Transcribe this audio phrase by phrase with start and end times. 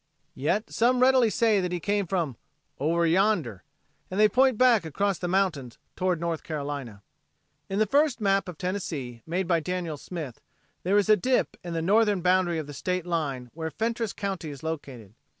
[0.33, 2.35] Yet some readily say that he came from
[2.79, 3.61] "over yonder,"
[4.09, 7.03] and they point back across the mountains toward North Carolina.
[7.69, 10.41] In the first map of Tennessee, made by Daniel Smith,
[10.81, 14.49] there is a dip in the northern boundary of the state line where Fentress county
[14.49, 15.13] is located.